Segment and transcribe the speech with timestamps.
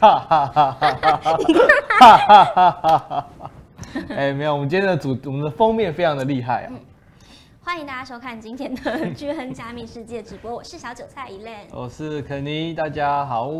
[0.00, 1.16] 哈哈哈哈哈
[1.98, 3.26] 哈哈哈哈！
[4.08, 6.72] 哎，没有，我们今天的主，我们的封面非常的厉害啊！
[7.62, 13.50] 欢迎大家收看今天的巨亨加密世界直播，我是小韭菜 Eland，我是肯尼大家好。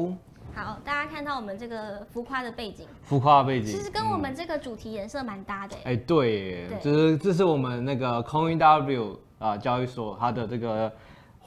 [0.54, 5.76] 好，大家看到我们这个浮夸的背景，浮夸的背景，其实跟我们这个主题颜色蛮搭的。
[5.84, 10.90] 哎，对，这是这是我们那个 CoinW 啊交易所它的这个。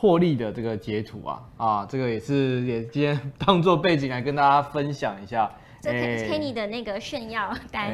[0.04, 5.50] 获利的这个截图啊啊，这个也是也今天当做背景来跟大家分享一下。
[5.80, 7.90] 这 Kenny 的那个炫耀单，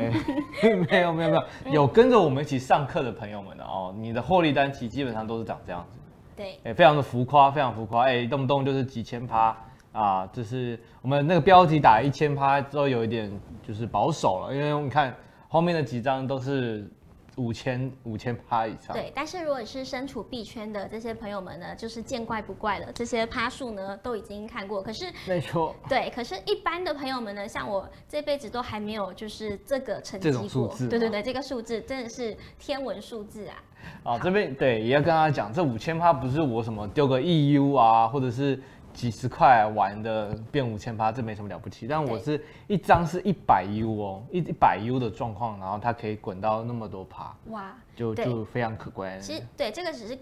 [0.64, 1.36] 欸、 没有没有没
[1.70, 6.00] 有，有跟着我们一起上课的朋友们的哦，你的获利单其实基本上都是长这样子。
[6.36, 9.56] 对，哎、欸，非常的浮夸，非常浮夸，哎、欸，动不动就是几千趴
[9.92, 15.16] 啊，就是我们那个标题打一千趴之后有一点就是保守了，因为你看
[15.48, 16.90] 后面的几张都是。
[17.36, 22.92] 五千五千趴以上，对，但是如果是身处币圈的这些朋友们呢，就是见怪不怪了。
[22.94, 33.56] 这些趴数呢都已经看过，可是没错，对，可是一般的朋友们呢，像我这辈子都还没有就是这个成绩数字，对对对，这个数字真的是天文数字啊！
[34.04, 38.62] 啊，这边对也要跟大家讲，这五千趴不是我什么丢个 EU 啊，或者是。
[38.94, 41.88] 几十块玩的变五千趴，这没什么了不起。
[41.88, 49.20] 但我是一张是一百 U 哦，一一百 U 的状况，然后它可以滚到那么多趴，哇，就就非常可观。
[49.20, 50.18] 其实对这个只是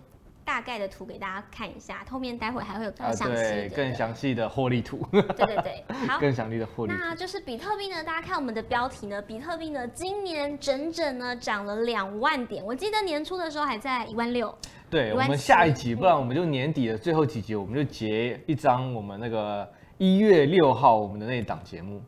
[0.46, 5.06] 大概的图给大家看一下，后面待会还会有更详细的、呃、 更详细的获利图。
[5.12, 6.94] 对对对，好，更详细的获利。
[6.94, 14.56] 那就是比特币呢，大家看我们的标题呢，比特币呢今年整整呢涨了两万点，我记得年初的时候还在一万六。
[14.90, 22.02] 对，我们下一集，不然我们就年底的最后几集，我们就截一张我们那个一月六号我们的那档节目，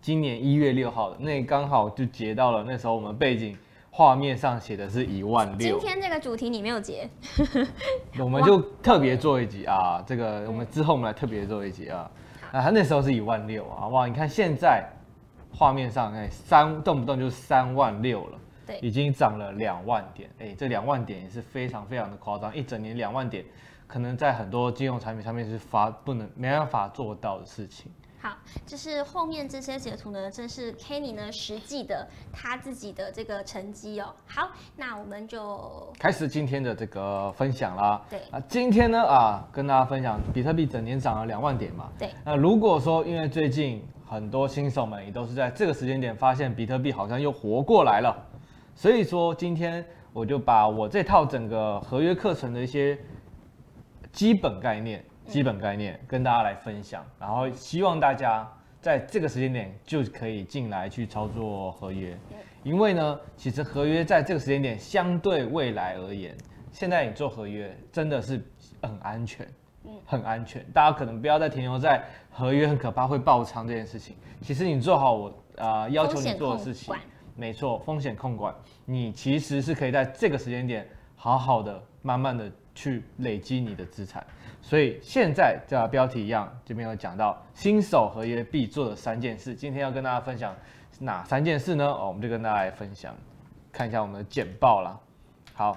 [0.00, 3.54] 今年一月六号的那刚好就截到了，那时候我们背景
[3.90, 5.78] 画面上写的是一万六。
[5.78, 7.06] 今天这个主题你没有截，
[8.18, 12.10] 我们就特别做一集啊，这个我们之后我们来特别做一集啊，
[12.52, 14.82] 啊，他那时候是一万六啊，哇，你看现在
[15.52, 18.38] 画面上哎三动不动就三万六了。
[18.66, 23.44] 对，已经涨了两万点，哎，这两万点也是非常非常的夸张，一整年两万点，
[23.86, 27.90] 可能在很多金融产品上面是发不能没办法做到的事情。
[28.20, 34.14] 好，就是后面这些截图呢，正是 Kenny 呢实际的他自己的这个成绩哦。
[34.26, 38.00] 好，那我们就开始今天的这个分享啦。
[38.08, 41.90] 对啊，今天呢啊，跟大家分享比特币整年涨了两万点嘛。
[41.98, 48.16] 对，那如果说因为最近很多新手们也都是在这个时间点发现比特币好像又活过来了。
[48.74, 52.98] 所以说，今天我就把我这套整个合约课程的一些
[54.12, 58.46] 基本概念、基本概念跟大家来分享，然后希望大家
[58.80, 62.18] 在这个时间点就可以进来去操作合约。
[62.64, 66.36] 因为呢，其实合约在这个时间点相对未来而言，
[66.72, 68.42] 现在你做合约真的是
[68.82, 69.46] 很安全，
[70.04, 70.64] 很安全。
[70.72, 74.16] 大家可能不要再停留在合约很可怕会爆仓这件事情。
[74.40, 76.92] 其实你做好我啊、呃、要求你做的事情。
[77.36, 80.86] 没错，风险控管，你其实是可以在这个时间点
[81.16, 84.24] 好好的、慢慢的去累积你的资产。
[84.62, 89.52] 所以现在这标题一样，这边有讲到新手合约必做的三件事。
[89.52, 90.54] 今天要跟大家分享
[91.00, 91.84] 哪三件事呢？
[91.84, 93.12] 哦，我们就跟大家来分享，
[93.72, 94.96] 看一下我们的简报啦。
[95.54, 95.76] 好，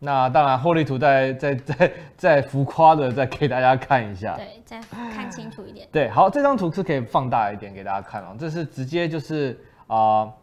[0.00, 4.34] 那当然获利图再再再再浮夸的再给大家看一下。
[4.34, 5.88] 对，再看清楚一点。
[5.92, 8.36] 对，好，这张图是可以放大一点给大家看哦。
[8.36, 9.56] 这是直接就是
[9.86, 9.96] 啊。
[9.96, 10.34] 呃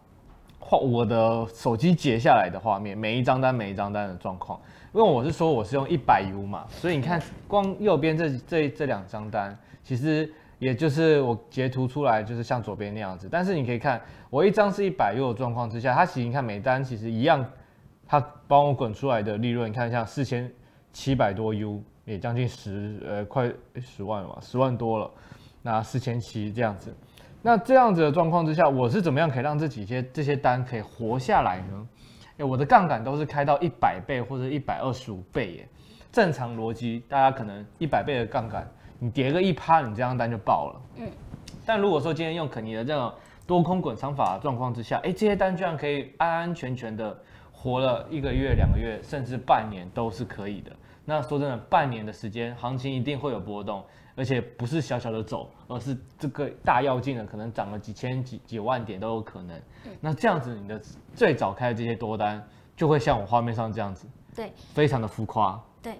[0.65, 4.59] 画我的手机截下来的画面，每一张单每一张单的状况，
[4.93, 17.45] 因为我是说我是用一百 U 嘛，所以你看光右边这这这两张单，其实也就是我截图出来就是像左边那样子，但是你可以看我一张是一百 U 的状况之下，它其实你看每单其实一样，
[18.07, 20.49] 它帮我滚出来的利润，你看像四千
[20.93, 25.11] 七百多 U，也将近十呃快十万了嘛，十万多了，
[25.61, 26.95] 那四千七这样子。
[27.45, 31.87] 那这样子的状况之下，我是怎么样可以让这几些这些单可以活下来呢？
[32.37, 35.67] 诶，我的杠杆都是开到一百倍或者一百二十五倍耶。
[36.09, 38.65] 正常逻辑，大家可能一百倍的杠杆，
[38.97, 40.81] 你叠个一趴，你这张单就爆了。
[40.99, 41.07] 嗯。
[41.65, 43.11] 但如果说今天用肯尼的这种
[43.45, 47.13] 多空滚仓法的状况之下，诶，这些单居然可以安安全全的
[47.51, 50.71] 活了一个月、两个月，甚至半年都是可以的。
[51.05, 53.83] 那说真的，半年的时间，行情一定会有波动。
[54.15, 59.57] 而且不是小小的走，而是这个大要进的，可能涨了几千几几万点都有可能。
[59.85, 60.79] 嗯、那这样子，你的
[61.15, 64.05] 最早开的这些多单就会像我画面上这样子，
[64.35, 65.59] 对，非常的浮夸。
[65.81, 65.97] 对，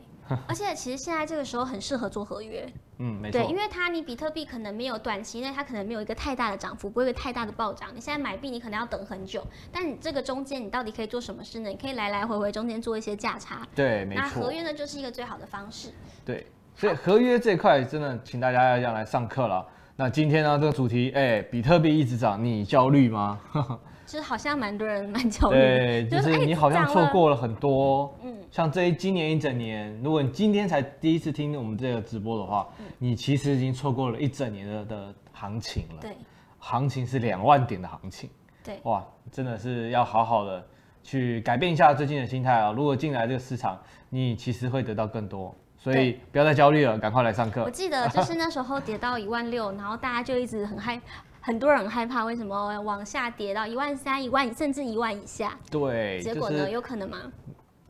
[0.47, 2.71] 而且其实现在这个时候很适合做合约。
[2.97, 3.41] 嗯，没错。
[3.41, 7.89] 对，因为它你比特币可能没有短期内它可能没有一个太大的涨幅，不会有一个太大的暴涨。
[7.95, 11.69] 你现在买币你可能要等很久，但你这个中间你到底可以做什么事呢？
[11.69, 13.67] 你可以来来回回中间做一些价差。
[13.75, 14.21] 对，没错。
[14.21, 15.89] 那合约呢，就是一个最好的方式。
[16.25, 16.47] 对。
[16.75, 19.63] 所以合约这块真的，请大家要来上课了。
[19.95, 23.39] 那今天呢，这个主题，哎、欸，比特币一直涨，你焦虑吗？
[24.05, 36.01] 其实好像蛮多人蛮焦虑，对， 就是你好像错过了很多，嗯，像这一今年一整年，如果你今天才第一次听我们这个直播的话，嗯、你其实已经错过了一整年的的行情了。
[36.01, 36.17] 对，
[36.59, 38.29] 行情是两万点的行情。
[38.63, 40.65] 对，哇，真的是要好好的
[41.03, 42.71] 去改变一下最近的心态啊！
[42.71, 43.77] 如果进来这个市场，
[44.09, 45.53] 你其实会得到更多。
[45.77, 47.61] 所以不要再焦虑了，赶快来上课。
[47.65, 51.01] 我记得就是那时候跌到一万六，然后大家就一直很害，
[51.45, 55.57] 很多人很害怕，为什么往下跌到一万三、一万甚至一万以下？
[55.69, 56.71] 对，结果呢？
[56.71, 57.17] 有可能吗？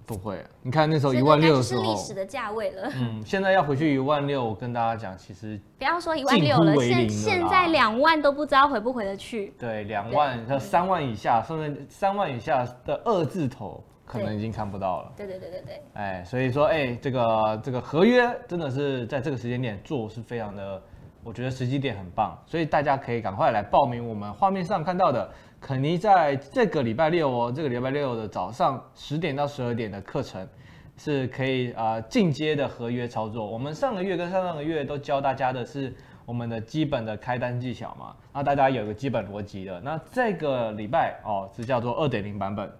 [0.07, 2.91] 不会，你看那时候一万六的时候，是历史的价位了。
[2.95, 9.53] 嗯，现在要回去一万六，我跟大家讲，其实不要说一万六了，现现在两万都不知道回不回得去。
[9.59, 13.83] 对，两万到三万以下，甚至三万以下的二字头。
[14.05, 15.13] 可能已经看不到了。
[15.15, 15.81] 对对对对对。
[15.93, 20.81] 哎，所以说，哎，这个这个合约真的是在这个时间点做是非常的，
[21.23, 25.29] 我觉得时机点很棒，所以大家可以赶快来报名我们画面上看到的
[25.61, 30.47] 肯尼在这个礼拜六哦，这个礼拜六的早上十点到十二点的课程，
[30.97, 33.45] 是可以啊进阶的合约操作。
[33.45, 39.79] 我们上个月跟上上个月都教大家的是我们的基本的开单技巧嘛，那大家有个基本逻辑的。
[39.81, 42.71] 那这个礼拜哦是叫做二点零版本。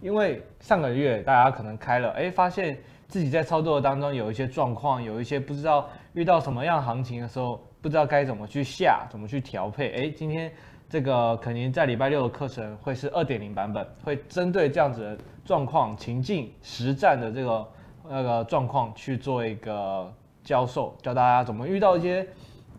[0.00, 9.90] 因为上个月大家可能开了，哎，发现自己在操作当中有一些状况，有一些不知道遇到什么样行情的时候，不知道该怎么去下，怎么去调配。
[9.92, 10.52] 哎，今天
[10.88, 17.68] 这个肯定在礼拜六的课程会是二点零版本，会针对这样子的状况、情境、实战的这个
[18.08, 22.26] 那个状况去做一个教授，教大家怎么遇到一些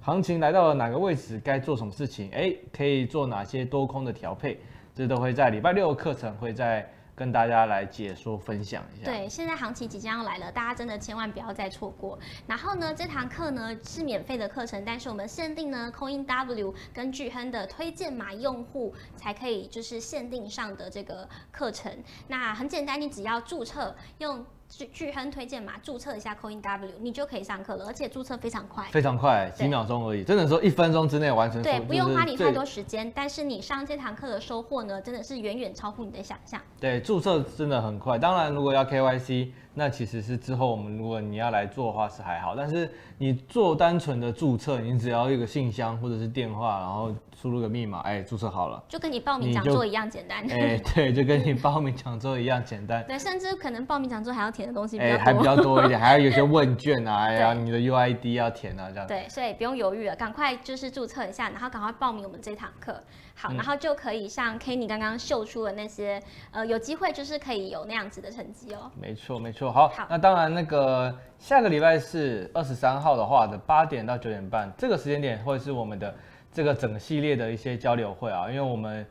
[0.01, 4.59] 行情来到了哪个位置，该做什么事情，哎，可以做哪些多空的调配，
[4.93, 6.89] 这都会在礼拜六的课程会在。
[7.19, 9.11] 跟大家来解说分享一下。
[9.11, 12.17] 对，现在行情即将要来了，大家真的千万不要再错过。
[12.47, 21.91] 然后呢，这堂课呢是免费的课程，但是我们限定呢，Coin W 跟巨亨的推荐码用户才可以，就是限定上的这个课程。
[22.29, 24.45] 那很简单，你只要注册用。
[24.69, 31.61] 巨巨亨推荐嘛注册一下 Coin W，你就可以上课了，而且注册非常快，非常快，几秒钟而已，真的说一分钟之内完成。
[31.63, 36.61] 对，不用花你太多时间，但是你上这堂课的收获呢，真的是远远超乎你的想象。
[36.79, 39.51] 对，注册真的很快，当然如果要 KYC。
[39.73, 50.43] 那其实是之后我们如果你要来做的话是还好，但是你做单纯的注册，你只要一个信箱或者是电话，然后输入个密码，哎，注册好了，就跟你报名讲座一样简单。
[50.51, 53.05] 哎， 对，就跟你报名讲座一样简单。
[53.07, 59.07] 对，甚至可能报名讲座还要填的东西比较多，哎，还比较多一点， 还要有些问卷啊，哎呀，你的 UID 要填啊，这样。
[59.07, 63.01] 对，所以不用犹豫了，赶快就是注册一下，然后赶快报名我们这堂课。
[63.41, 66.21] 好，然后就可以像 Kenny 刚刚秀出的那些，
[66.51, 68.91] 呃，有机会就是可以有那样子的成绩哦。
[68.99, 69.71] 没错，没错。
[69.71, 76.13] 好，好，那当然那个下个礼拜是二十三号的话的八点到九点半，这个时间点会是我们的
[76.51, 79.07] 这个整个系列的一些交流会啊，因为我们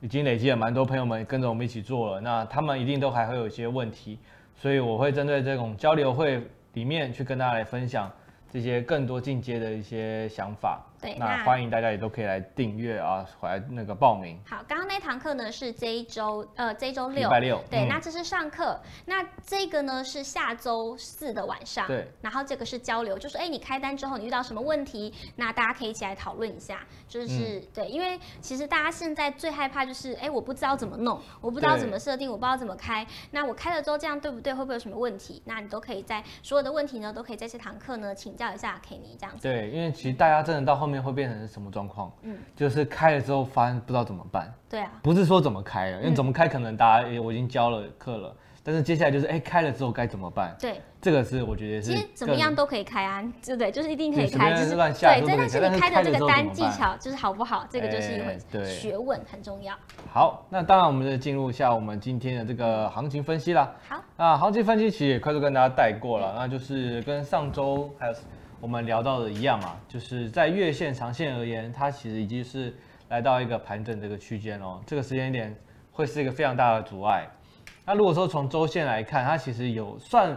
[0.00, 4.18] 已经累积了蛮多朋友们跟着我们一起做了，那他们一定都还会有一些问题，
[4.54, 6.42] 所以我会针对这种交流会
[6.72, 8.10] 里面去跟大家来分享
[8.50, 10.82] 这些更多进阶的一些想法。
[11.06, 14.40] 对，那欢迎大家也都可以来订阅啊，来那个报名。
[14.44, 17.62] 好，刚刚那堂课呢是这一周，呃，这一周六，礼拜六。
[17.70, 21.86] 对，嗯、那这是上课，那这个呢是下周四的晚上。
[21.86, 26.80] 对，然后这个是交流，就是哎，你开单之后你遇到什么问题，那大家可以一起来讨论一下。
[27.06, 33.06] 就是、嗯、对，因为其实大家现在最害怕就是哎，我不知道怎么弄，我不知道怎么设定，我不知道怎么开。
[33.30, 34.52] 那我开了之后这样对不对？
[34.52, 35.40] 会不会有什么问题？
[35.44, 39.42] 那你都可以在所有的问题呢，都可以在这堂课呢请教一下 Kenny 这样子。
[39.42, 41.66] 对，因为其实大家真的到后面会变成是什么？
[41.76, 50.56] 状况，嗯，就是开了之后发现不知道怎么办，对啊，不是说怎么开了，因为怎么开可能大家、欸、我已经教了课了，但是接下来就是哎、欸、开了之后该怎么办？
[50.58, 53.70] 对，这个是我觉得是其实怎么样都可以开啊，对不对？
[53.70, 59.74] 就是一定可以开，就是对，但是你开的这个单技巧就是好不好，这个就是一回学问很重要。
[60.10, 63.70] 好，那当然我们就进入一下我们今天的这个行情分析啦。
[63.86, 68.14] 好，啊，行情分析其实也快速跟大家带过了，那就是跟上周还有。
[68.66, 72.74] 我们聊到的一样嘛，就是在月线、长线而言，它其实已经是
[73.10, 74.82] 来到一个盘整这个区间哦。
[74.84, 75.56] 这个时间点
[75.92, 77.30] 会是一个非常大的阻碍。
[77.84, 80.36] 那如果说从周线来看，它其实有算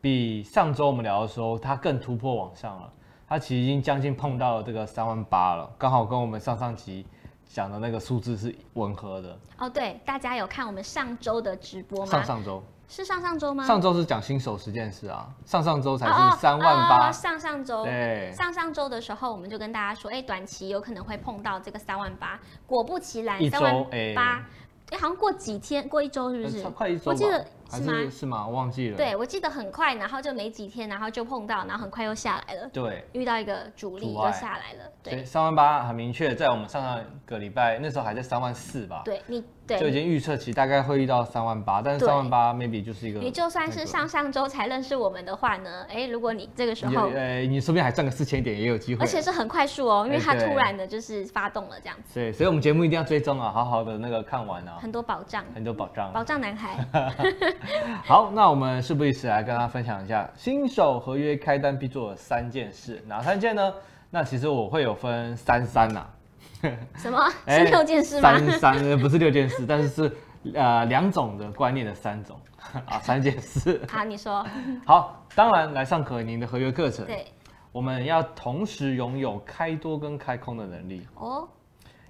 [0.00, 2.90] 比上周我们聊的时候，它更突破往上了。
[3.28, 7.04] 它其实已经将近碰到了这个三万八了，刚好跟我们上上集
[7.44, 9.38] 讲的那个数字是吻合的。
[9.58, 12.10] 哦，对，大家有看我们上周的直播吗？
[12.10, 12.64] 上上周。
[12.88, 13.64] 是上上周吗？
[13.64, 17.12] 上周是讲新手十件事啊，上上周才是三万八。
[17.12, 22.40] 上上周，对，上上周的时候，我们就跟大家说，哎、欸，短期有可能会碰到这个三万八。
[22.66, 23.74] 果不其然，三万
[24.16, 24.42] 八，
[24.90, 26.64] 哎，好像过几天，过一周是不是？
[26.70, 27.10] 快一周。
[27.10, 28.46] 我记得，还是是吗？
[28.46, 28.96] 我忘记了。
[28.96, 32.68] 对，我记得很快，然后就没几天，然后就碰到，然后很快又下来了。
[32.72, 34.90] 对，遇到一个主力就下来了。
[35.02, 39.02] 对，三万八很明确，在我们上上个礼拜那时候还在三万四吧。
[39.04, 39.44] 对你。
[39.68, 43.20] 对就已经预测起大概会遇到三万八，但是三万八 maybe 就是一个。
[43.20, 49.02] 你就算是上上周才认识我们的话呢，哎，如果你这个时候，呃，你说不定还赚个四千点也有机会。
[49.02, 52.14] 而且是很快速哦，因为它突然的就是发动了这样子。
[52.14, 54.78] 对，所以我们节目一定要追踪啊，好好的那个看完啊。
[54.80, 55.44] 很多保障。
[55.54, 56.10] 很多保障。
[56.14, 56.82] 保障男孩。
[58.04, 63.74] 好，那我们事不宜迟来跟大家分享一下新手合约开单必做的三件事，哪三件呢？
[64.10, 66.06] 那其实我会有分三三呐。
[66.96, 67.30] 什么？
[67.46, 68.38] 是六件事吗？
[68.38, 70.16] 三三不是六件事，但是是。
[70.54, 72.38] 呃，两种的观念的三种
[72.86, 73.82] 啊，三件事。
[73.90, 74.46] 好，你说。
[74.86, 77.04] 好，当然来上可宁的合约课程。
[77.04, 77.26] 对。
[77.72, 81.06] 我们要同时拥有开多跟开空的能力。
[81.16, 81.46] 哦。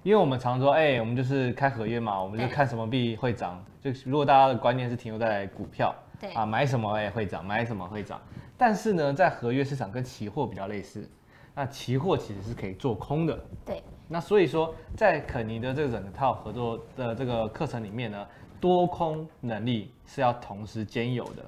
[0.09, 3.63] 因为我们常说，哎、欸，我们就是开合约嘛，我们就看什么币会涨。
[3.79, 8.19] 就如果大家的观念是停留在股票，对啊，买什么哎会涨，买什么会涨。
[8.57, 11.07] 但是呢，在合约市场跟期货比较类似，
[11.53, 13.39] 那期货其实是可以做空的。
[13.63, 13.83] 对。
[14.07, 18.27] 那所以说，在肯尼的这整套合作的这个课程里面呢，
[18.59, 21.45] 多空能力是要同时兼有的。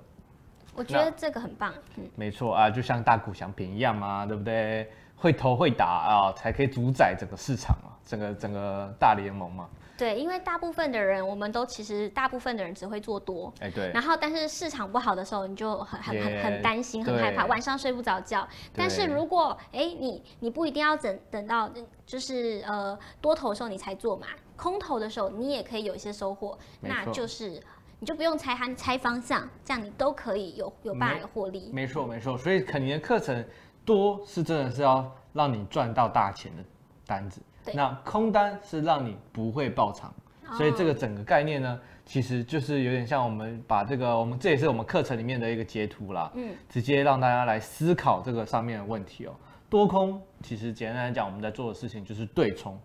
[0.75, 1.73] 我觉得这个很棒。
[1.97, 4.87] 嗯，没错啊，就像大股祥平一样嘛，对不对？
[5.21, 9.69] 会投会打啊，才可以主宰整个市场啊，整个整个大联盟嘛。
[9.95, 18.47] 对，因为大部分的人，我们都其实大部分的人只会做多，哎对，然后但是市场不好的时候，你就很很很很担心，很害怕，晚上睡不着觉。
[18.75, 21.69] 但是如果哎你你不一定要等等到
[22.03, 24.25] 就是呃多头的时候你才做嘛，
[24.55, 27.61] 空头的时候你也可以有一些收获，那就是
[27.99, 31.69] 你就不用猜它猜方向，这样你都可以有有办法获利。
[31.71, 33.45] 没错没错，所以肯尼的课程
[33.85, 36.63] 多是真的是要让你赚到大钱的
[37.05, 37.41] 单子。
[37.73, 40.11] 那空单是让你不会爆仓，
[40.57, 49.33] 所以这个整个概念呢，其实就是有点像我们把这个，我们这也是我们课程里面的一个截图啦，嗯，直接让大家来思考这个上面的问题哦。
[49.69, 52.77] 多空其实简单来讲，我们在做的事情就是对冲，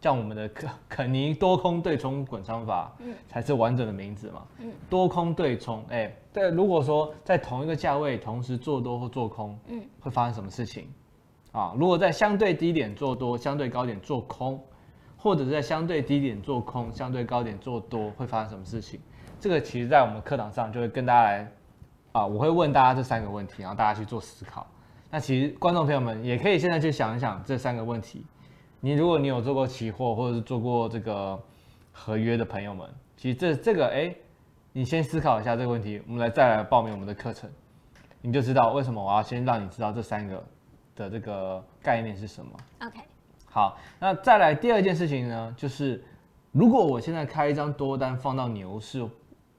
[0.00, 10.88] 像我们的肯肯尼多空对冲滚仓法，嗯，才是完整的名字嘛，嗯，多空对冲，哎，对，如果说在同一个价位同时做多或做空，嗯，会发生什么事情？
[11.52, 14.62] 啊，如果在相对低点做多，相对高点做空，
[15.16, 19.00] 或者是在相对低点做空，相对高点做多，会发生什么事情？
[19.40, 21.52] 这个其实在我们课堂上就会跟大家来，
[22.12, 24.64] 啊，我会问大家这三个问题，然后大家去做思考。
[25.10, 28.24] 那其实观众朋友们也可以现在去想一想这三个问题。
[28.78, 31.36] 你如果你有做过期货，或者是做过这个
[31.90, 34.14] 合约的朋友们，其实这这个哎，
[34.72, 37.50] 你先思考一下这个问题，我们来再来报名我们的课程，
[38.22, 40.42] 你就知道为什么我要先让你知道这三个。
[40.96, 43.00] 的这个概念是什么？OK，
[43.46, 46.04] 好，那再来第二件事情呢，就是
[46.52, 49.08] 如果我现在开一张多单放到牛市，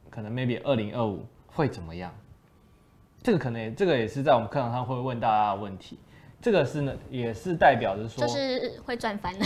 [0.08, 2.14] 可能 maybe 二零二五会怎么样？
[3.24, 5.98] 这个可能也这个也是在我们课堂上会问大家的问题。
[6.42, 9.46] 这个是呢，也是代表着说，就是会赚翻的。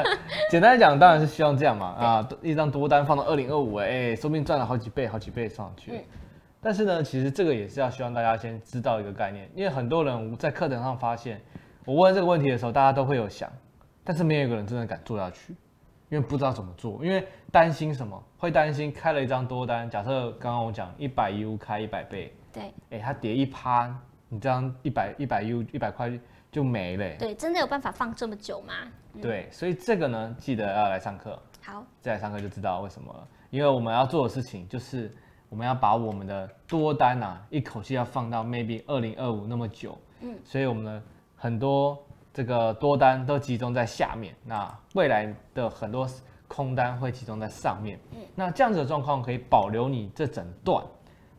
[0.50, 5.92] 简单来讲，当然是希望这样嘛啊，一张多单放到二零二五，哎，说不定赚了好几倍，好几倍上去。
[5.92, 6.04] 嗯
[6.58, 11.40] 但是呢，其实这个也是要希望大家先知道一个概念，因为很多人在课堂上发现，
[11.84, 13.48] 我问这个问题的时候，大家都会有想，
[14.02, 15.54] 但是没有一个人真的敢做下去，
[16.08, 18.20] 因为不知道怎么做，因为担心什么？
[18.36, 23.94] 会担心开了一张多单，假设刚刚我讲一百 U 开一百倍，对，哎，它跌一趴，
[24.28, 26.10] 你这样一百一百 U 一百块
[26.56, 27.16] 就没了。
[27.18, 28.72] 对，真的有办法放这么久吗？
[29.12, 31.38] 嗯、对，所以这个呢，记得要来上课。
[31.62, 35.14] 好，再来上课就知道为什么了，因为我们要做的事情就是。
[35.48, 41.00] 我们要把我们的多单啊，一口气要放到 maybe 二零二五那么久，嗯，所以我们的
[41.36, 41.96] 很多
[42.34, 46.04] 这个多单都集中在下面，那未来的很多
[46.48, 50.84] 空单会集中在上面，嗯，那这样子的状况可以保留你这整段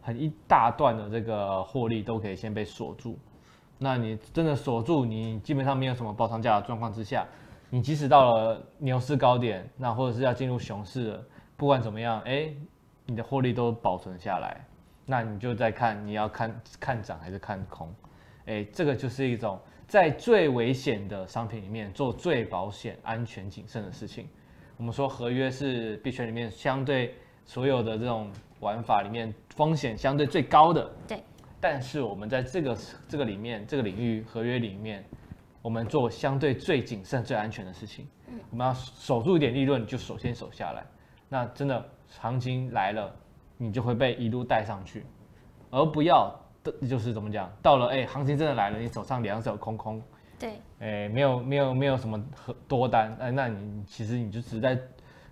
[0.01, 3.19] 很一大段的这个获利都可以先被锁住，
[3.77, 7.25] 那你真的锁住，你基本上没有什么爆仓价的状况之下，
[7.69, 12.53] 你即使到了牛市高点，那或者是要进入熊市了，不管怎么样，哎。
[13.09, 14.65] 你的获利都保存下来，
[15.05, 17.89] 那你就再看你要看看涨还是看空，
[18.47, 19.57] 哎，这个就是一种
[19.87, 24.27] 在最危险的商品里面做最保险、安全、谨慎的事情。
[24.75, 27.15] 我们说合约是币圈里面相对
[27.45, 28.29] 所有的这种
[28.59, 30.91] 玩法里面风险相对最高的。
[31.07, 31.23] 对。
[31.59, 35.03] 但是我们在这个这个里面这个领域合约里面，
[35.61, 38.07] 我们做相对最谨慎、最安全的事情。
[38.27, 38.39] 嗯。
[38.51, 40.85] 我们要守住一点利润，就首先守下来。
[41.29, 41.83] 那真的。
[42.09, 43.13] 行情来了，
[43.57, 45.05] 你就会被一路带上去，
[45.69, 46.33] 而不要
[46.63, 50.01] 的就是怎么讲，到了哎、欸，行情真的来了，你手上两手空空，
[50.39, 52.23] 对，哎、欸，没有没有没有什么
[52.65, 54.79] 多单，哎，那你其实你就只是在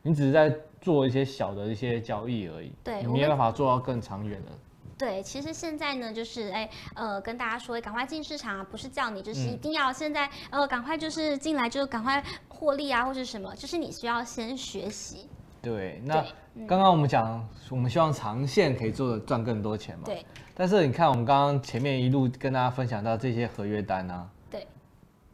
[0.02, 4.52] 你只是在做一些小的一些交易而已，对，你没有办法做到更长远的。
[4.98, 15.30] 对，其实现在呢，就是哎，呃，跟大家说，赶快进市场啊，不是叫你就是一定要现在，嗯、呃，赶快就是进来就赶快获利啊，或者什么，就是你需要先学习。
[15.62, 16.24] 对，那
[16.66, 20.04] 刚刚我们讲，嗯、我们希望长线可以做的赚更多钱嘛。
[20.06, 20.26] 对。
[20.54, 24.66] 但是你看，我们刚刚前面一路跟大家分享到这些合约单啊，对，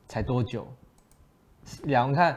[0.08, 0.68] 才多久？
[1.84, 2.36] 两，看，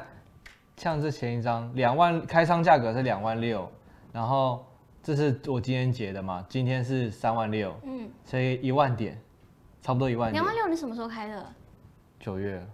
[0.77, 3.67] 像这前一张两万开仓价格是两万六，
[4.13, 4.63] 然后。
[5.05, 6.43] 这是我今天结的嘛？
[6.49, 9.21] 今天是三万六，嗯，所以一万点，
[9.83, 10.43] 差不多一万点。
[10.43, 11.47] 两万六，你什么时候开的？
[12.19, 12.67] 九月。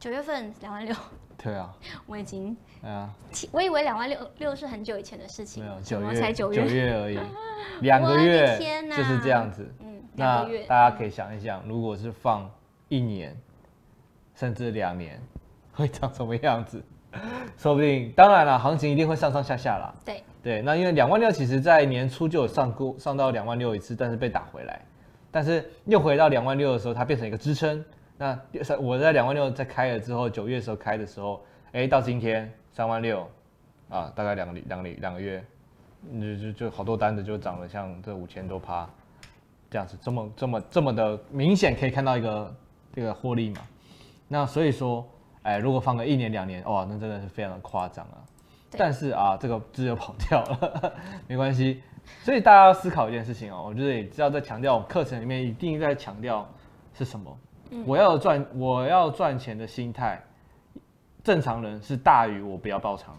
[0.00, 0.96] 九月份两万六。
[1.36, 1.76] 对啊。
[2.08, 2.56] 我已经。
[2.80, 3.14] 对啊。
[3.52, 5.62] 我以为两万六六是很久以前的事情。
[5.62, 6.66] 没有，九月才九月。
[6.66, 7.18] 九月而已。
[7.84, 8.56] 两个月。
[8.56, 8.96] 天哪。
[8.96, 9.70] 就是这样子。
[9.80, 10.02] 嗯。
[10.14, 12.50] 那大家可以想一想，如果是放
[12.88, 13.36] 一年，
[14.34, 15.20] 甚至两年，
[15.74, 16.82] 会长什么样子？
[17.56, 19.94] 说不定，当然了，行情一定会上上下下啦。
[20.04, 20.22] 对。
[20.42, 24.80] 对，那因为两万六其实在年初就有上过，上到两万六一次，但是被打回来，
[25.28, 27.84] 但是又回到两万六的时候，它变成一个支撑。
[28.16, 28.38] 那
[28.78, 31.42] 我在两万六在开了之后，九月的时候开的时候，
[31.72, 33.28] 哎，到今天三万六，
[33.88, 35.44] 啊，大概两个两个两个月，
[36.20, 38.88] 就就就好多单子就涨了，像这五千多趴，
[39.68, 42.54] 这样子，这么这么这么的明显可以看到一个
[42.94, 43.62] 这个获利嘛。
[44.28, 45.04] 那所以说，
[45.46, 48.18] 哎，如果放个一年两年，哇，那真的是非常的夸张啊。
[48.76, 50.92] 但是啊，这个字又跑掉了，
[51.28, 51.80] 没关系。
[52.22, 56.44] 所以大家要思考一件事情哦，我觉得也知道在强调，我课程里面一定在强调
[56.94, 57.38] 是什么。
[57.70, 60.20] 嗯、我要赚，我要赚钱的心态，
[61.22, 63.16] 正常人是大于我不要爆仓。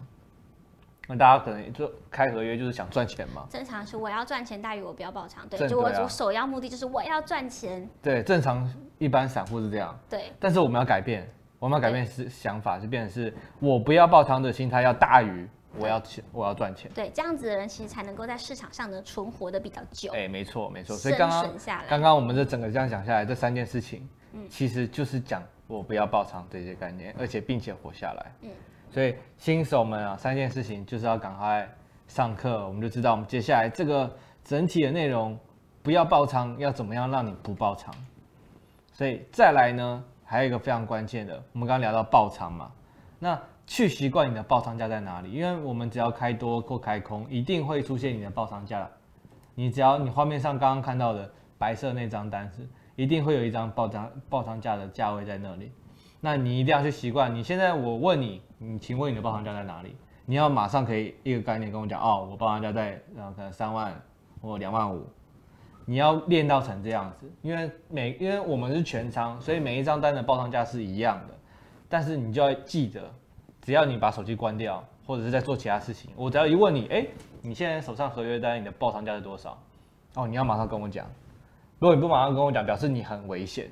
[1.08, 3.48] 那大家可能就开合约就是想赚钱嘛。
[3.50, 7.90] 正常是我要赚钱大于我不要爆仓，对，就我我首要目的就是我要赚钱。
[8.02, 9.98] 对，正常一般散户是这样。
[10.10, 10.34] 对。
[10.40, 11.26] 但是我们要改变。
[11.60, 15.48] 我们要改变是想法，就变成是我不要爆仓的心态要大于
[15.78, 16.90] 我要钱，我要赚钱。
[16.94, 20.12] 对，这样子的人其实才能够在市场上呢存活的比较久。
[20.14, 20.96] 哎，没错没错。
[20.96, 21.56] 所以刚刚
[21.88, 28.32] 刚刚我们这整个这样讲下来，这三件事情，嗯，其实就是讲我不要爆仓这些概念，而且并且活下来。
[28.42, 28.52] 嗯，
[28.90, 31.68] 所以新手们啊，三件事情就是要赶快
[32.08, 35.38] 上课，我们就知道我们接下来这个整体的内容，
[35.82, 37.94] 不要爆仓，要怎么样让你不爆仓。
[38.94, 40.04] 所以再来呢？
[40.30, 42.70] 还有一个非常关键的，我们刚刚聊到爆仓嘛，
[43.18, 45.32] 那去习惯你的爆仓价在哪里？
[45.32, 48.90] 因为我们只要开多或开空，一定会出现你的爆仓价。
[49.56, 55.72] 你只要你画面上刚刚看到的白色那张单子，一定会有一张爆仓爆仓价的价位在那里。
[56.20, 57.34] 那你一定要去习惯。
[57.34, 59.96] 你现在我问你，你请问你的爆仓价在哪里？
[60.26, 63.94] 你要马上可以一个概念跟我讲哦，我爆仓价在然后可能三万
[64.42, 65.08] 或两万五。
[65.90, 71.34] 你要练到成这样子，因为每因为我们是全仓，所以每一张单的报仓价是一样的。
[71.88, 73.10] 但是你就要记得，
[73.62, 77.08] 只要你把手机关掉，或者是在做其他事情，我只要一问你，哎，
[77.42, 79.58] 你现在手上合约单，你的报仓价是多少？
[80.16, 81.08] 哦，你要马上跟我讲。
[81.80, 83.72] 如果你不马上跟我讲，表示你很危险，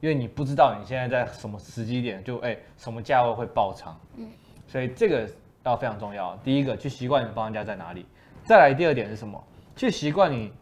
[0.00, 3.98] 因为你不知道你现在在什么时机点就哎什么价位会爆仓。
[4.14, 4.30] 嗯。
[4.68, 5.28] 所以这个
[5.64, 6.36] 要非常重要。
[6.44, 8.06] 第一个，去习惯你的报仓价在哪里。
[8.44, 9.42] 再来第二点是什么？
[9.74, 10.52] 去习惯你。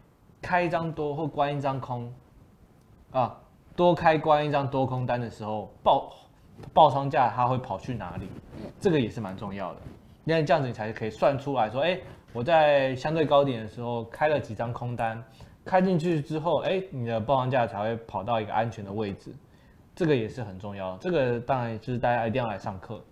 [0.45, 2.13] 开一张多或关一张空，
[3.09, 3.35] 啊，
[3.75, 6.13] 多开关一张多空单的时候，爆
[6.71, 8.29] 爆仓价它会跑去哪里？
[8.79, 9.81] 这个也是蛮重要的，
[10.23, 11.99] 因为这样子你才可以算出来说，哎，
[12.31, 15.23] 我在相对高点的时候开了几张空单，
[15.65, 19.33] 开进去之后，哎，你的爆仓价才会跑到一个安全的位置，
[19.95, 20.95] 这个也是很重要。
[20.97, 23.03] 这个当然就是大家一定要来上课，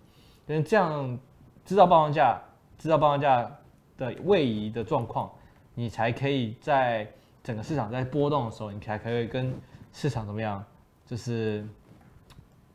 [0.46, 1.18] 因为这样
[1.64, 2.40] 知道爆仓价，
[2.78, 3.50] 知道爆仓价
[3.98, 5.28] 的位移的状况，
[5.74, 7.04] 你才可以在。
[7.44, 9.54] 整个市场在波动的时候，你才可以跟
[9.92, 10.64] 市场怎么样？
[11.06, 11.62] 就是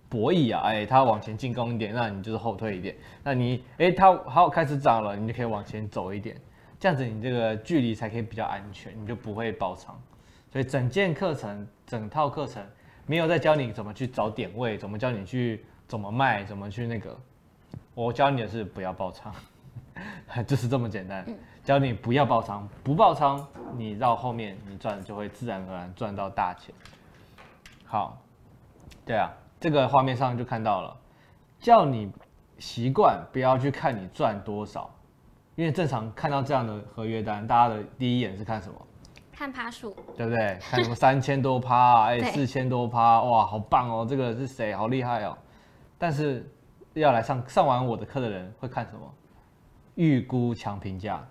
[0.07, 0.61] 博弈啊！
[0.61, 2.95] 哎，它往前进攻一点，那你就是后退一点。
[3.23, 6.39] 那你哎，它好开始涨了，你就可以往前走一点。
[6.79, 9.99] 这样子你这个距离才可以比较安全，你就不会爆仓。
[10.51, 12.63] 所以整件课程、整套课程
[13.07, 17.17] 没有在教你怎么去找点位，怎么教你去怎么卖，怎么去那个。
[17.95, 19.33] 我教你的是不要爆仓，
[20.45, 21.25] 就是这么简单。
[21.69, 23.45] 教你不要爆仓，不爆仓，
[23.77, 26.73] 你到后面你赚就会自然而然赚到大钱。
[27.85, 28.17] 好，
[29.05, 30.97] 对啊，这个画面上就看到了，
[31.59, 32.11] 叫你
[32.57, 34.89] 习惯不要去看你赚多少，
[35.55, 38.87] 因为正常看到这样的合约单，大家的第一眼是看什么？
[39.31, 40.57] 看趴数，对不对？
[40.59, 44.73] 看什么三千多趴， 哎，四千多趴，哇，好棒哦，这个是谁？
[44.73, 45.37] 好厉害哦。
[45.99, 46.51] 但是
[46.95, 49.01] 要来上上完我的课的人会看什么？
[49.93, 51.23] 预估强评价。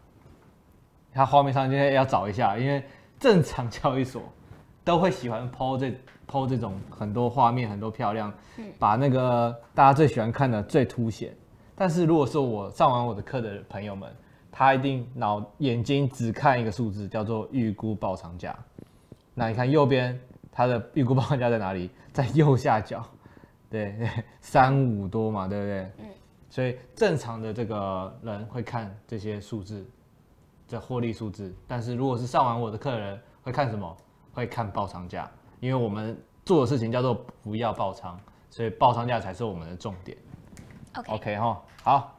[1.12, 2.83] 他画面上今天要找一下，因为
[3.18, 4.23] 正常交易所
[4.85, 5.92] 都会喜欢 po 这
[6.31, 8.33] po 这种很多画面很多漂亮，
[8.79, 11.35] 把那个大家最喜欢看的最凸显，
[11.75, 14.09] 但是如果是我上完我的课的朋友们，
[14.51, 18.57] 他一定脑眼睛只看一个数字，叫做预估报偿价。
[19.35, 20.18] 那你看右边，
[20.51, 21.90] 它的预估报偿价在哪里？
[22.12, 23.05] 在右下角，
[23.71, 24.09] 对对，
[24.40, 25.81] 三五多嘛，对不对？
[25.99, 26.07] 嗯。
[26.51, 29.87] 所以正常的这个人会看这些数字，
[30.68, 31.52] 这获利数字。
[31.66, 33.96] 但是如果是上完我的客人，会看什么？
[34.35, 35.28] 会看爆仓价，
[35.59, 38.16] 因为我们做的事情叫做不要爆仓，
[38.50, 40.16] 所以爆仓价才是我们的重点。
[41.09, 42.16] OK 哈好，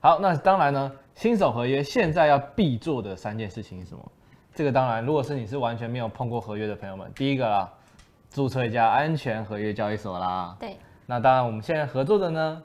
[0.00, 4.12] 好，那当然呢，新手合约现在要必做的三件事情是什么？
[4.54, 7.70] 这个当然，如果是你是完全没有碰过合约的朋友们，第一个啦，
[8.30, 10.56] 注册一家安全合约交易所啦。
[10.58, 10.78] 对。
[11.06, 12.62] 那当然，我们现在合作的呢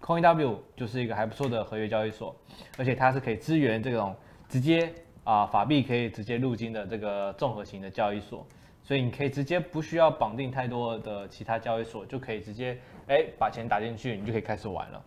[0.00, 2.34] ，CoinW 就是一个还不错的合约交易所，
[2.78, 4.14] 而且它是可以支援这种
[4.48, 4.92] 直接
[5.24, 8.46] 啊法币可以直接入金的这个综合型的交易所。
[8.82, 15.00] 所以你可以直接不需要绑定太多的其他交易所，就可以直接哎把钱打进去，你就可以开始玩了。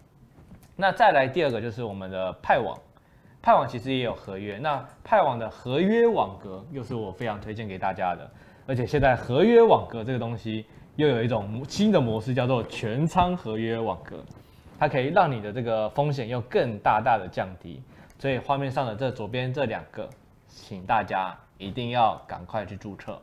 [0.75, 2.79] 那再来第二个就是我们的派网，
[3.41, 8.31] 派网其实也有合约，那派网的合约网格又是我非常推荐给大家的，
[8.67, 14.23] 而且现在合约网格这个东西又有一种新的模式叫做全仓合约网格，
[14.83, 17.81] 它可以让你的这个风险又更大大的降低。
[18.19, 20.09] 所以画面上的这左边这两个，
[20.49, 23.17] 请大家一定要赶快去注册。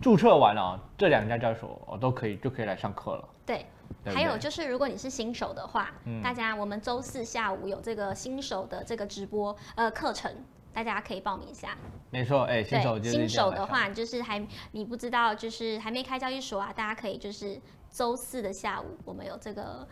[0.00, 3.28] 注册完了、哦，这两家交易所我都可以就可以来上课了。
[3.46, 3.64] 对，
[4.02, 10.28] 对对还有就是如果你是新手的话，嗯、大家我们周四下午有这个新手的这个直播呃课程，
[10.74, 11.78] 大家可以报名一下。
[12.10, 19.86] 没错，哎，新手就是新手的话就是还你不知道就是还没开交易所啊，大家可以就是周四的下午我们有这个。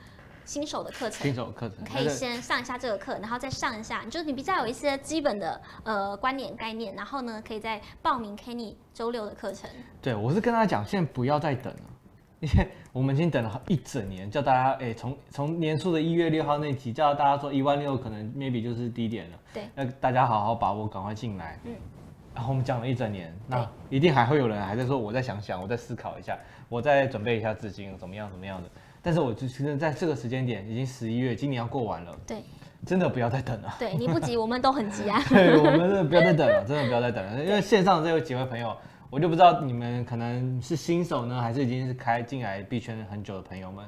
[0.44, 9.68] 新手的课程，新手课程可以先上一下这个课，然后再上一下，就是你比较有一些基本的呃观点概念，然后呢，可以再报名 Kenny 周六的课程。
[10.02, 11.80] 对，我是跟他讲，现在不要再等了，
[12.40, 21.58] 因为我们已经等了一整年，叫大家哎，从从年初的一月六号那集叫大家说一万六可能 maybe 就是低点了，对，那大家好好把握，赶快进来。
[21.64, 21.74] 嗯，
[22.34, 28.68] 然后我们讲了一整年，那一定还会有人还在说，我再想想，我再思考一下，我再准备一下资金，怎么样怎么样的。
[29.04, 32.18] 但是我就觉得在这个时间点，已经十一月，今年要过完了。
[32.26, 32.42] 对，
[32.86, 33.76] 真的不要再等了。
[33.78, 35.22] 对，你不急，我们都很急啊。
[35.28, 37.44] 对，我们真的不要再等了，真的不要再等了。
[37.44, 38.74] 因为线上这有几位朋友，
[39.10, 43.84] 我就不知道你们可能是新手呢，还是已经是开进来币圈很久的朋友们。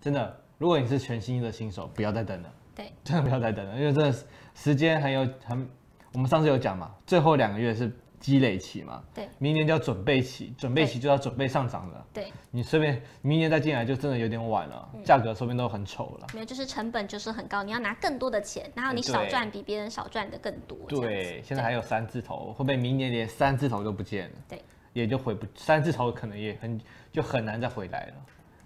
[0.00, 2.48] 真的，如果你是全新的新手，不要再等了。
[2.76, 4.16] 对，真的不要再等了，因为真的
[4.54, 5.68] 时间很有很，
[6.12, 7.90] 我们上次有讲嘛，最后两个月是。
[8.22, 12.06] 积累期嘛，对，明年就要准备期，准备期就要准备上涨了。
[12.12, 16.28] 对，你随便明年再进来就真的有点晚了，价、嗯、格说不定都很丑了。
[16.32, 20.78] 没有，就是成本就是很高，你要拿更多的钱，然后你少赚比别人少赚的更多。
[20.86, 24.36] 对，现在还有三字头，会不会明年连三字头都不见了？
[24.48, 26.80] 对，也就回不三字头可能也很
[27.10, 28.12] 就很难再回来了。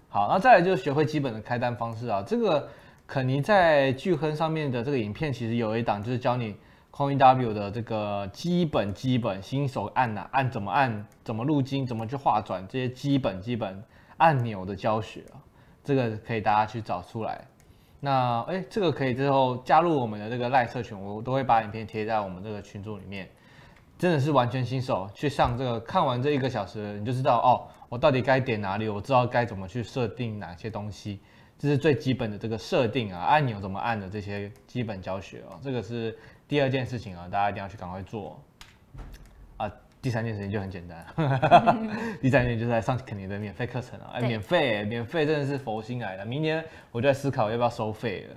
[0.07, 2.69] 好，那再来就是学会基本的开单方式啊，这个
[3.07, 6.55] 肯尼在巨亨上面的这个影片其实有一档就是教你。
[6.97, 13.83] CoinW 的这个基本基本新手按呐、啊，按怎么按，怎么入金，怎么去划转这些基本基本
[14.17, 15.37] 按钮的教学啊，
[15.83, 17.45] 这个可以大家去找出来。
[17.99, 23.29] 那哎，这个可以之后加入我们的这个赖社群，我都会把影片贴在我们这个群组里面。
[23.99, 31.19] 真的是完全新手去上这个，看完这一个小时，你就知道哦，我到底该点哪里，我知道该怎么去设定哪些东西。
[31.59, 36.17] 这是最基本的这个设定啊，按钮怎么按的这些基本教学啊，这个是。
[36.47, 38.39] 第二件事情啊，大家一定要去赶快做
[39.57, 39.69] 啊！
[40.01, 41.05] 第三件事情就很简单，
[42.21, 44.11] 第三件就是来上肯尼的免费课程啊！
[44.13, 46.25] 哎，免费，免费真的是佛心来的。
[46.25, 48.35] 明年我就在思考要不要收费了。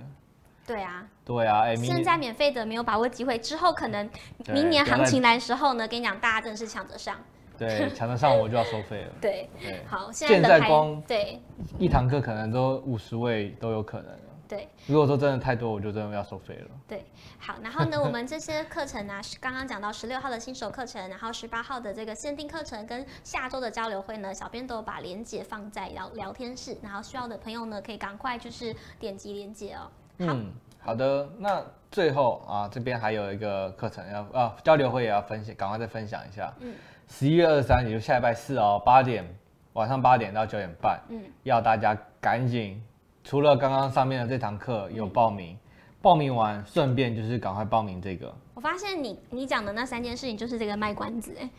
[0.67, 4.09] 对啊，对啊，哎，现在免费的没有把握机会，之后可能
[4.49, 7.17] 明年行情来的时候呢，跟你讲，大家真的是抢着上。
[7.57, 9.13] 对，抢得上我就要收费了。
[9.21, 11.39] 对对，好，现在光对
[11.79, 14.11] 一堂课可能都五十位都有可能。
[14.51, 16.71] 对，如果说真的太多，我就真的要收费了。
[16.89, 17.07] 对，
[17.39, 29.83] 好，然后呢，我们这些课程呢、啊，是 刚刚讲到十六号的新手课程，然后十八号的这个限定课程跟下周的交流会呢，小编都把链接放在聊聊天室，然后需要的朋友呢，可以赶快就是点击链接哦。
[30.19, 36.53] 好嗯，好的，那最后啊，这边还有一个课程要啊交流会也要分享，赶快再分享一下。
[36.59, 36.75] 嗯，
[37.07, 39.25] 十一月二十三，也就下礼拜四哦，八点
[39.75, 42.83] 晚上八点到九点半，嗯，要大家赶紧。
[43.23, 45.59] 除了刚刚上面的这堂课有报名，嗯、
[46.01, 48.35] 报名完顺便就是赶快报名这个。
[48.55, 51.51] 我发现你你讲的那三件事情就是这个卖关子， 哎，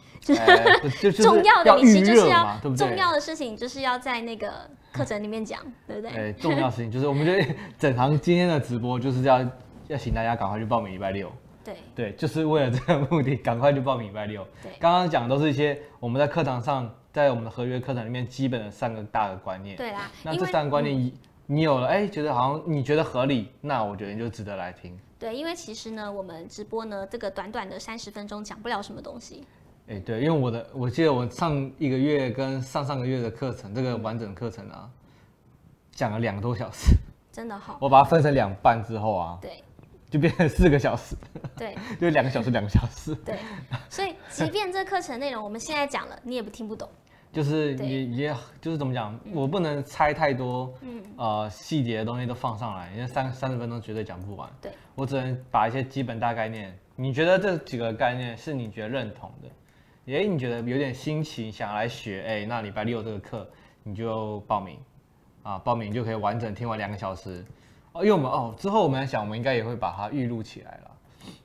[1.02, 6.12] 就是 重要的，你其实就是要重要的事情就是要在那个课程里面讲， 对不对？
[6.12, 9.42] 哎，重要的事情就是我们觉得整堂今天的直播就是要
[9.88, 11.32] 要请大家赶快去报名礼拜六。
[11.64, 14.46] 对对，就是为了这个目的，赶快去报名礼拜六。
[14.64, 19.76] 对，刚刚讲的都是一些我们在课堂上，在我们的合约课程里面基本的三个大的观念。
[19.76, 21.14] 对啦，那这三个观念一。
[21.54, 24.98] 你有了哎，觉得好像你觉得合理，那我觉得你就值得来听。
[25.20, 29.46] 对，因为其实呢，我们直播呢，这个短短的三十分钟讲不了什么东西。
[29.90, 34.90] 哎，对，因为我的，我记得我上一个月跟上上个月的课程，这个完整课程啊，
[35.92, 36.96] 讲了两个多小时，
[37.34, 37.78] 真的好。
[37.82, 39.62] 我把它分成两半之后啊，对，
[40.10, 41.18] 就变成四个小时。
[41.58, 43.14] 对， 就两个小时，两个小时。
[43.26, 43.40] 对，
[43.90, 46.88] 所以即便这课程内容我们现在讲了，你也不听不懂。
[47.32, 54.50] 就是也也就是怎么讲，我不能猜太多，嗯，呃，细节的东西都放上来，因为三三十分钟绝对讲不完。
[54.62, 63.50] 对，我只能把一些基本大概念，你觉得这几个概念是你觉得认同的，诶，你觉得有点心情想来学，哎，那礼拜六这个课
[63.84, 64.78] 你就报名，
[65.44, 67.46] 啊，报名就可以完整听完两个小时，
[67.94, 70.91] 哦，因为我们哦之后我们想，我们应该也会把它预录起来了。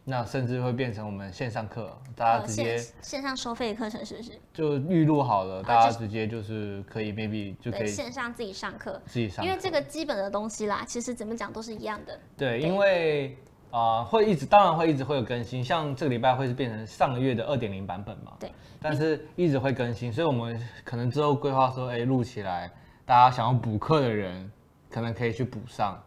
[0.09, 4.31] 那甚至会变成我们线上课，大家直接线，线上收费的课程是不是？
[4.55, 9.45] 就预录好了，大家直接就是可以 maybe 就可以线上自己上课，自己上。
[9.45, 12.17] 因为这个基本的东西啦，其实怎么讲都是一样的。
[12.37, 13.37] 对，因为
[13.73, 18.33] 啊、呃、会一直，当然会一直会有更新，像这个礼拜会是变成上个月的二点零版本嘛。
[18.39, 18.53] 对。
[18.81, 22.71] 但是一直会更新，所以我们可能之后规划说，哎，录起来，
[23.05, 24.49] 大家想要补课的人，
[24.89, 26.01] 可能可以去补上。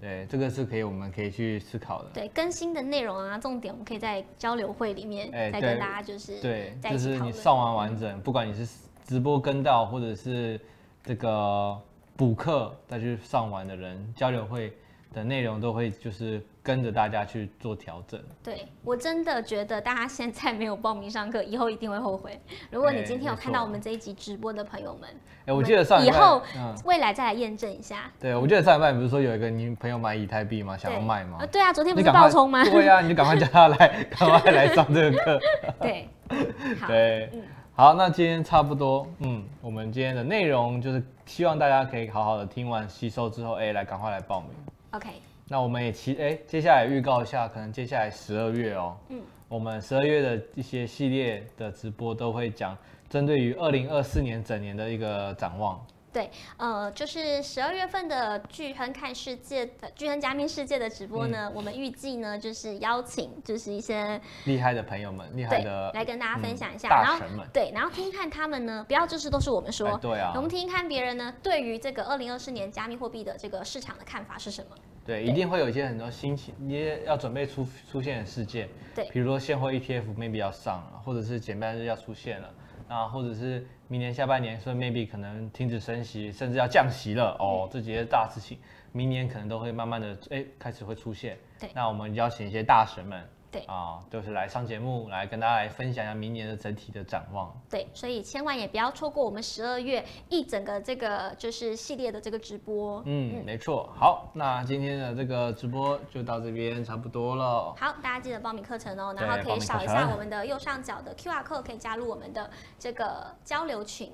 [0.00, 2.10] 对对，这个是可以，我们可以去思考的。
[2.14, 10.60] 对，更新的内容啊，重点我们可以在交流会里面再跟大家就是对，就是你上完完整，不管你是直播跟到，或者是
[11.02, 11.78] 这个
[12.16, 14.72] 补课再去上完的人，交流会
[15.12, 16.42] 的内容都会就是。
[16.62, 18.20] 跟着大家去做调整。
[18.44, 22.38] 对，我真的觉得大家现在没有报名上课，以后一定会后悔。
[22.70, 25.08] 如果你今天有看到我们这一集直播的朋友们，
[25.46, 26.42] 哎，我记得上以后
[26.84, 28.12] 未来再来验证一下。
[28.20, 30.76] 对，我记得上礼拜不是说有一个你朋友买以太币吗？
[30.76, 31.38] 想要卖吗？
[31.50, 32.62] 对啊，昨天不是爆冲吗？
[32.62, 35.40] 对啊，你就赶快叫他来， 赶快来上这个课。
[35.80, 36.08] 对，
[36.78, 37.30] 好，对，
[37.72, 44.50] 好，那今天差不多，嗯，我们今天的内容就是希望大家可以好好的听完吸收之后，哎，来赶快来报名。
[44.92, 45.08] OK。
[45.48, 52.76] 那我们也期哎，接下来预告一下，可能接下来十二月哦，嗯，我们十二月的一些系列的直播都会讲
[53.08, 55.84] 针对于二零二四年整年的一个展望。
[56.12, 74.76] 对，呃，就是十二月份的巨亨看世界的巨亨加密世界的直播呢，嗯、我们预计呢就是邀请就是一些厉害的朋友们，厉害的来跟大家分享一下，然后对，然后听听看他们呢，不要就是都是我们说，对啊，我们听听看别人呢对于这个二零二四年加密货币的这个市场的看法是什么。
[75.06, 82.54] 对，一定会有一些很多新奇，你也要准备出出现的事件，对，比如说现货 ETF maybe 要上了，或者是减半日要出现了，
[82.86, 88.56] 啊，或者是明年下半年，所以 maybe 可能停止升息，甚至要降息了，哦，这几些大事情，
[88.92, 93.20] 明年可能都会慢慢的哎开始会出现，对，那我们邀请一些大神们。
[93.50, 97.52] 对啊，就是来上节目，来跟大家来分享一下明年的整体的展望。
[97.68, 103.02] 对，所以千万也不要错过我们十二月一整个这个就是系列的这个直播。
[103.06, 103.92] 嗯，嗯没错。
[103.98, 107.74] 好，那今天的这个直播就到这边差不多了。
[107.76, 114.12] 好，大家记得报名课程哦，然后可以扫一下我们的右上角的 QR code，可以加入我们的这个交流群。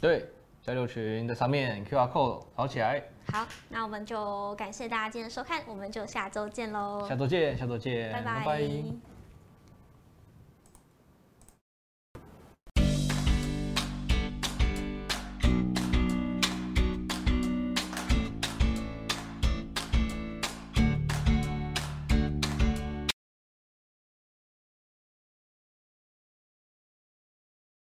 [0.00, 0.24] 对，
[0.62, 3.02] 交流群的上面 QR code 扫起来。
[3.30, 7.06] 好，那我们就感谢大家今天的收看，我们就下周见喽。
[7.08, 8.40] 下周见，下周见，拜拜。
[8.40, 9.11] 拜拜。